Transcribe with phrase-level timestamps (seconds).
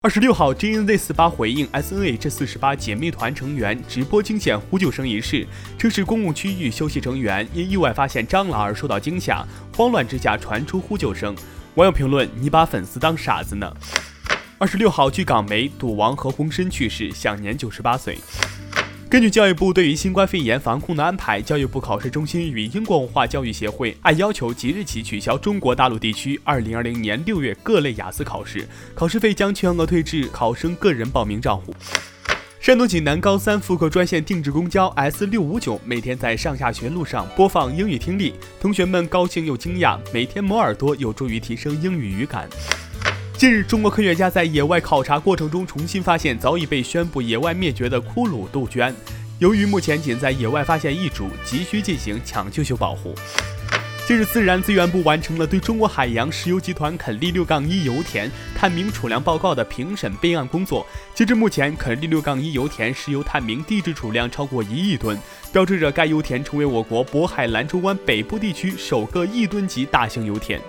[0.00, 5.44] 二十六号，JNZ 四八回应 SNH 四十八姐妹团成员直播惊险呼救声一事，
[5.76, 11.34] 称是公共区域休息成员因意外发现蟑螂而受到惊吓，慌乱之下传出呼救声。
[11.74, 13.74] 网友评论：你把粉丝当傻子呢？
[14.58, 18.16] 二十六号，据港媒，赌王何鸿燊去世，享年九十八岁。
[19.10, 31.74] 根据教育部对于新冠肺炎防控的安排，教育部考试中心与英国文化教育协会按要求即日起取消中国大陆地区2020年6月各类雅思考试，考试费将全额退至考生个人报名账户。
[32.60, 42.46] 山东济南高三复课专线定制公交 S 六五九每天在上下学路上播放英语听力，同学们高兴又惊讶，每天磨耳朵有助于提升英语语感。
[43.38, 48.92] 近日，中国科学家在野外考察过程中重新发现早已被宣布野外灭绝的骷髅杜鹃。
[49.38, 53.14] 由于目前仅在野外发现一株，急需进行抢救性保护。
[54.08, 60.84] 近日，自然资源部完成了对中国海洋石油集团垦利六杠一油田探明储量报告的评审备案工作。
[61.14, 65.16] 截至目前，垦利六杠一油田石油探明地质储量超过一亿吨，
[65.52, 70.60] 标志着该油田成为我国渤海兰州湾北部地区首个亿吨级大型油田。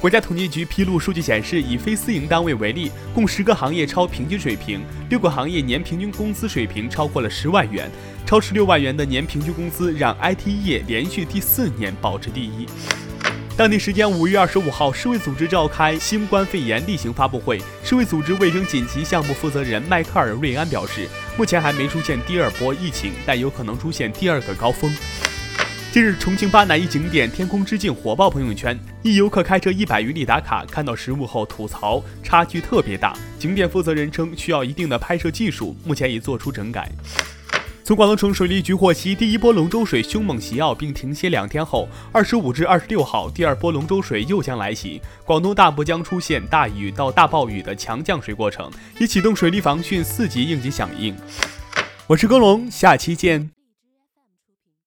[0.00, 7.90] 国家统计局披露数据显示，以非私营单位为例，共十个行业超平均水平，六个行业年平均工资水平超过了十万元，
[8.24, 12.64] 超十六万元的年平均工资让 IT 业连续第四年保持第一。
[13.56, 24.94] 当地时间五月二十五号，世卫组织召开新冠肺炎例行发布会，世卫组织卫生紧急项目负责人迈克尔·瑞安表示，目前还没出现第二波疫情，但有可能出现第二个高峰。
[25.90, 33.16] 近日，重庆巴南一景点“天空之镜”火爆朋友圈，一游客开车一百余里打卡，看到实物后吐槽差距特别大。
[33.38, 36.90] 景点负责人称需要一定的拍摄技术，目前已做出整改。
[37.82, 51.16] 从广东省水利局获悉，第一波龙舟水凶猛袭澳并停歇两天后，二十五至二十六号，第二波龙舟水又将来袭，广东大部将出现大雨到大暴雨的强降水过程，已启动水利防汛四级应急响应。
[52.06, 53.57] 我是耕龙，下期见。